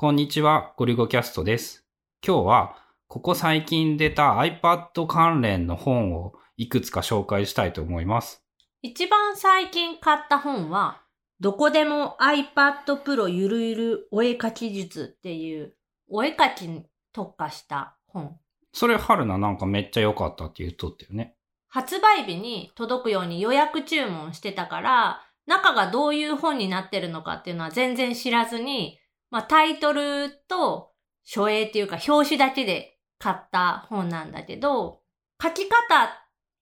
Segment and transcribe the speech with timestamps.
[0.00, 1.84] こんにちは、ゴリゴキャストです。
[2.26, 8.42] 今日は、ここ最近出た iPad 関連の本をいくつか紹介したいと思います。
[8.80, 11.02] 一番最近買った本は、
[11.38, 15.76] どこでも iPad Pro ゆるゆるお絵かき術っていう、
[16.08, 18.38] お絵かきに特化した本。
[18.72, 21.36] それ、春菜なんかめっちゃ良かったって言っとったよね。
[21.68, 28.96] 発売日に届くように予約注文してたから、中がどういう本になってるのかっていうのは全然知らずに、
[29.30, 30.90] まあタイトルと
[31.24, 35.00] 書影っていうか表紙だけで買った本なんだけど、
[35.42, 35.74] 書き方、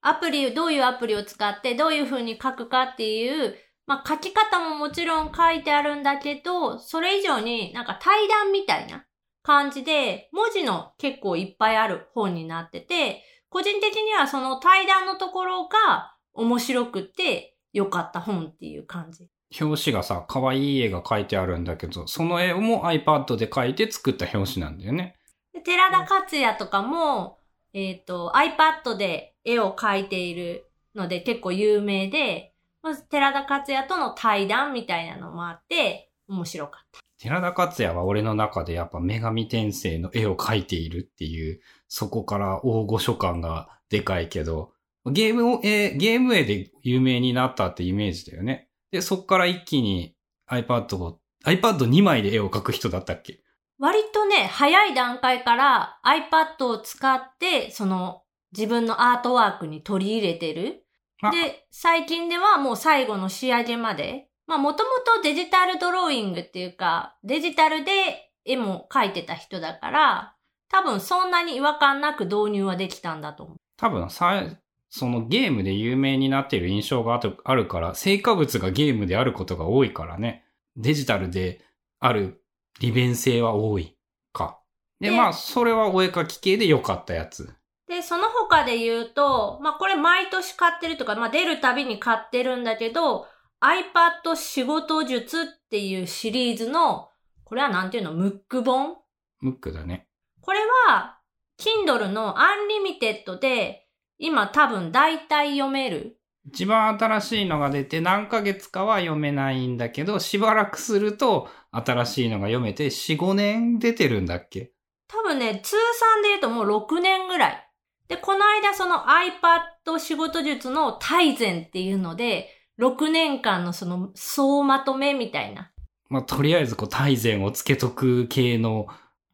[0.00, 3.56] アプリ、どういうアプリを使ってどういう風に書くかっていう、
[3.86, 9.04] まあ書き方ももちろん書いてあるんだけど、それ以上になんか対談みたいな
[9.42, 19.28] 感じで、文字の結構いっぱいある本になってて、個人的にはその対談のところが面白くて良かった本っていう感じ。
[19.60, 25.16] 表紙がさ、可愛い絵が描いてあるんだけど、その絵も iPad で描いて作った表紙なんだよね。
[25.52, 27.38] で寺田克也とかも、
[27.72, 37.00] えっ、と、iPad で絵を描いているので結構有名で、まず寺田克也との対談みたいなのもあって、面白かった。
[37.18, 44.72] 寺田克也は俺の中でやっぱ女神転生の絵を描いているっていう、そこから大御所感がでかいけど、
[45.06, 48.67] ゲームを、えーゲーム絵で有名になったってイメージだよね。
[48.90, 50.14] で、そっから一気に
[50.50, 53.40] iPad を、iPad2 枚で絵を描く人だったっけ？
[53.78, 58.22] 割とね、早い段階から iPad を使って、その
[58.52, 60.84] 自分のアートワークに取り入れてる。
[61.22, 70.34] あで、最近ではもう最後の仕上げまで、まあもともとデジタルドローイングっていうか、デジタルで絵も描いてた人だから、
[70.70, 73.56] 多分そんなに違和感なく導入はできたんだと思う。
[73.76, 74.42] 多分さ、
[74.90, 80.44] そのゲームで有名になっている印象があとあるから、成果物がゲームであることが多いからね。
[80.76, 81.60] デジタルで
[82.00, 82.42] ある
[82.80, 83.96] 利便性は多い
[84.32, 84.60] か。
[85.00, 87.52] で、でまあ、それはお絵描き系で良かったやつ。
[87.88, 93.26] で、その他で言うと、まあこれ毎年買ってるとか、まあ出るたびに買ってるんだけど、
[93.60, 97.08] iPad 仕事術っていうシリーズの、
[97.44, 98.98] これはなんていうの、ムック本？
[99.40, 100.06] ムックだね。
[100.42, 101.18] これは、
[101.58, 103.87] Kindle のアンリミテッドで、
[104.18, 106.18] 今多分大体読める。
[106.46, 114.72] 一番新しいのが出て何ヶ月かは読めないんだけど、しばらくすると新しいのが読めて4、5年出てるんだっけ？
[115.08, 117.64] 多分ね、通算で言うともう6年ぐらい。
[118.08, 122.48] で、この間その iPad 仕事術の大全っていうので、
[122.80, 125.70] 6年間のその総まとめみたいな。
[126.08, 128.86] まあ、とりあえずこう、大全をつけとく系の、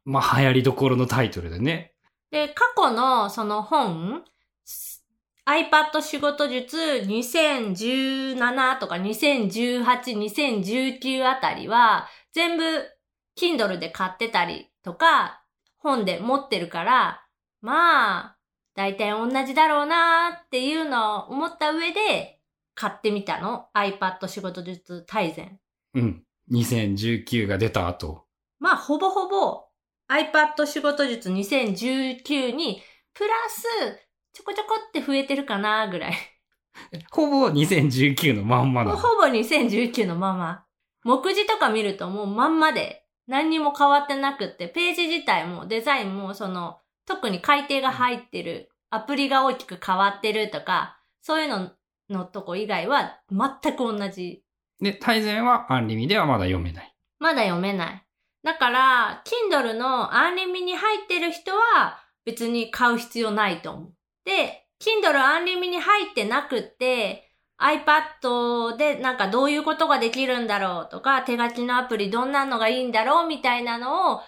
[0.05, 1.95] まあ、流行りどころのタイトルでね。
[2.33, 4.25] で、過去のその本、
[5.47, 12.65] iPad 仕事術2017とか2018、2019あたりは、全部
[13.39, 15.43] Kindle で買ってたりとか、
[15.77, 17.27] 本で持ってるから、
[17.61, 18.37] まあ、
[18.75, 22.41] 大体同じだろうなっていうのを思った上で
[22.75, 23.69] 買ってみたの。
[23.75, 25.59] iPad 仕事術大全。
[25.95, 26.25] うん。
[26.51, 28.25] 2019が出た後。
[28.59, 29.65] まあ、ほぼほぼ
[30.11, 32.83] iPad 仕事術2019に、
[33.15, 34.04] プラス、
[34.35, 36.15] ちょこちょこって増えてるかなぐらい。
[37.11, 38.97] ほぼ2019のまんまなの。
[38.99, 40.65] ほぼ2019のまま。
[41.05, 51.71] 目次とか見るともうまんまで何にも変わってなくって、ページ自体もデザインもその、特に改定が入ってる、アプリが大きく変わってるとか、そういうの
[52.11, 54.45] のとこ以外は全く同じ
[54.81, 56.95] で、大全はアンリミではまだ読めない。
[57.19, 58.03] まだ読めない。
[58.43, 63.95] だから、Kindle のアンリミに入ってる人は別に買う必要ないと思う。
[64.25, 74.21] で、Kindle アンリミに入ってなくって、iPad でなんかどういうことができるんだろうとか、手書きのアプリどんなのがいいんだろうみたいなのを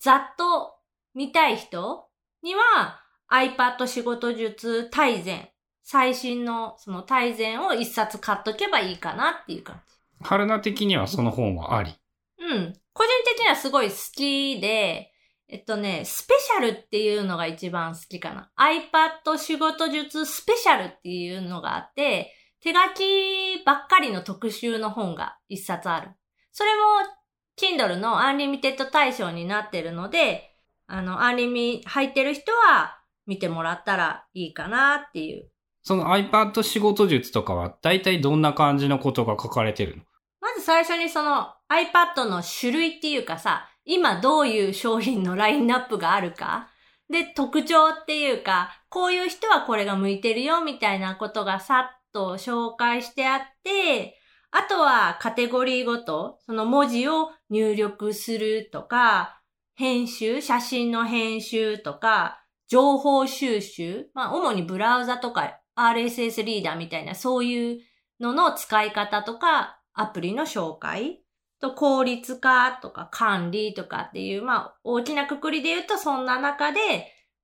[0.00, 0.74] ざっと
[1.14, 2.08] 見たい人
[2.42, 5.48] には iPad 仕事術大全、
[5.82, 9.94] 最新のその大全を一冊買っとけばいいかなっていう感じ。
[10.24, 11.94] 春菜的にはその本はあり。
[12.38, 12.72] うん。
[12.92, 15.11] 個人的にはすごい好きで、
[15.52, 18.50] えっとね、スペシャルっていうのが一番好きかな。
[18.58, 22.32] iPad 仕事術スペシャルっていうのがあって、
[22.62, 26.08] 手書きばっかりの特集の本が一冊ある。
[26.52, 30.56] それも Kindle のアンリミテッド対象になってるので、
[30.86, 35.50] あの、アンリミ入ってる人は見てもらったらいいかなっていう。
[35.82, 40.02] その iPad 仕事術とかは大体どんな感じのことが書かれてるの？
[40.40, 46.68] まず最初にその iPad の種類っていうかさ、今どういう商品のラインナップがあるか？
[47.10, 54.18] で、特徴っていうか、こういう人はこれが向いてるよみたいなことがさっと紹介してあって、
[54.50, 59.40] あとはカテゴリーごと、その文字を入力するとか、
[59.74, 67.80] 編集、写真の編集とか、情報収集、まあ主にブラウザとか RSS リーダーみたいなそういう
[68.20, 71.21] のの使い方とか、アプリの紹介
[71.62, 76.80] と効率化とか管理とかっていう、まあ大きなくくりで言うとそんな中で、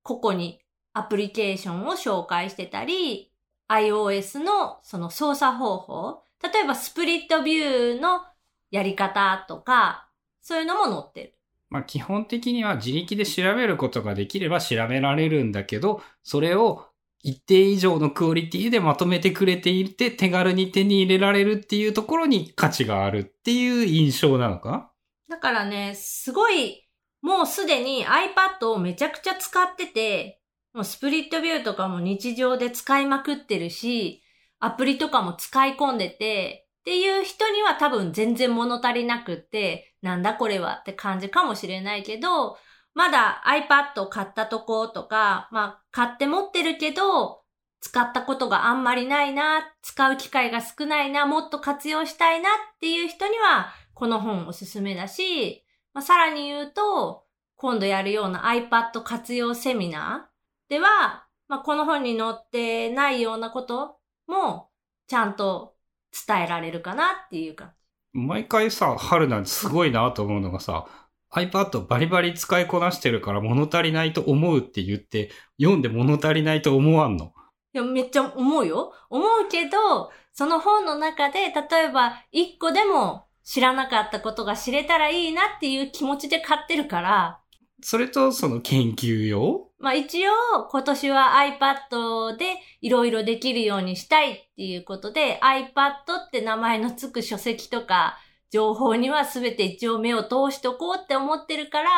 [0.02, 0.60] ここに
[0.92, 3.32] アプリケーションを紹介してたり、
[3.68, 8.22] iOS のその操作方法、例えばスプリットビューの
[8.72, 10.10] やり方とか、
[10.42, 11.34] そういうのも載ってる。
[11.70, 16.86] まあ基本的には自力で調べることができれば調べられるんだけど、それを
[17.22, 24.92] 一定以上のクオリティでまとめてくれていて手軽に手に入れられるっていうところに価値があるっていう印象なのか？
[25.28, 26.88] だからね、すごい、
[27.20, 30.40] もうすでに iPad をめちゃくちゃ使ってて、
[30.72, 34.22] もうスプリットビューとかも日常で使いまくってるし、
[34.60, 42.56] アプリとかも使い込んでて、っていう人には多分全然物足りなくって、なんだこれはって感じかもしれないけど、
[42.98, 47.42] まだ iPad を買ったとことか、まあ買って持ってるけど、
[47.78, 55.64] 使ったことがあんまりないな、使う機会が少ないな、もっと活用したいなっていう人には、この本おすすめだし、
[55.94, 57.22] まあ、さらに言うと、
[57.54, 64.70] 今度やるような iPad 活用セミナーでは、まあ、この本に載ってないようなことも、
[65.06, 65.76] ちゃんと
[66.26, 67.74] 伝えられるかなっていうか。
[68.12, 70.88] 毎回さ、春なんてすごいなと思うのがさ、
[71.34, 75.30] iPad バリバリ使いこなしてるから物足りないと思うって言って、
[75.60, 77.32] 読んで物足りないと思わんの？
[77.74, 78.92] いや、めっちゃ思うよ。
[79.10, 87.40] 思うけど、その本の中で、例えば一個でも知らなかったことが知れたらいいなっていう気持ちで買ってるから。
[87.82, 89.68] それとその研究用？
[89.78, 90.32] まあ一応
[90.70, 92.46] 今年は iPad で
[92.80, 95.92] いろいろできるようにしたいっていうことで iPad
[96.26, 98.18] って名前のつく書籍とか
[98.50, 101.90] 情報には全て一応目を通しとこうって思ってるから、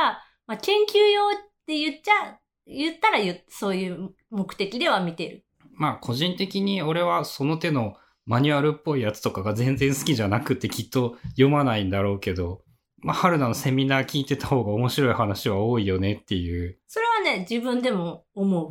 [0.47, 1.33] まあ研究用っ
[1.67, 3.19] て言っちゃ、言ったら
[3.49, 5.45] そういう目的では見てる。
[5.73, 12.63] まあ個人的に俺はその手のマニュアルっぽいやつとかが全然好きじゃなくてきっと読まないんだろうけど、
[13.03, 16.79] まあ、春菜のセミナー聞いてた方が面白い話は多いよねっていう。
[16.87, 18.71] それはね、自分でも思う。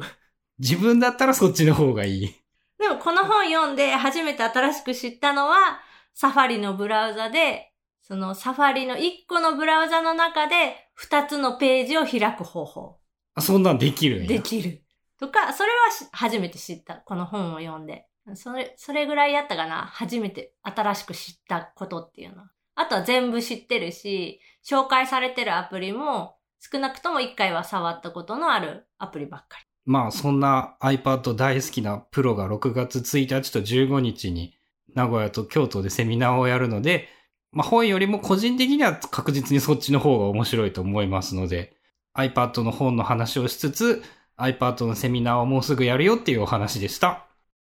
[0.59, 2.35] 自分だったらそっちの方がいい。
[2.77, 5.81] でもこの本読んで初めて新しく知ったのは、
[6.13, 7.68] サファリのブラウザで、
[8.09, 12.97] そのサファリの1個のブラウザの中で2つのページを開く方法。
[13.35, 14.27] あ、そんなんできるんや。
[14.27, 14.83] できる。
[15.19, 16.95] とか、それは初めて知った。
[16.95, 18.07] この本を読んで。
[18.33, 19.85] それ、それぐらいやったかな。
[19.93, 22.51] 初めて新しく知ったことっていうのは。
[22.73, 29.65] あとは全部知ってるし、紹介されてるアプリも少なくとも1回は触ったことのあるアプリばっかり。
[29.85, 34.55] まあそんな iPad 大好きなプロが6月1日と15日に
[34.95, 37.07] 名古屋と京都でセミナーをやるので、
[37.51, 41.75] まあ本よりも個人的には確実にそっちの方が面白いと思いますので、
[42.15, 44.03] iPad の本の話をしつつ、
[44.37, 47.28] iPad のセミナーをもうすぐやるよっていうお話でした。